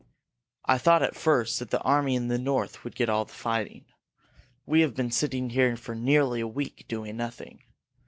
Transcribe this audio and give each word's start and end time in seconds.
I 0.65 0.79
thought 0.79 1.03
at 1.03 1.15
first 1.15 1.59
that 1.59 1.69
the 1.69 1.79
army 1.81 2.15
in 2.15 2.27
the 2.27 2.39
north 2.39 2.83
would 2.83 2.95
get 2.95 3.07
all 3.07 3.23
the 3.25 3.33
fighting. 3.33 3.85
We 4.65 4.81
have 4.81 4.95
been 4.95 5.11
sitting 5.11 5.51
here 5.51 5.77
for 5.77 5.93
nearly 5.93 6.41
a 6.41 6.47
week, 6.47 6.85
doing 6.87 7.17
nothing. 7.17 7.61